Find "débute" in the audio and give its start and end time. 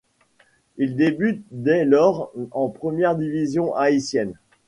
0.95-1.45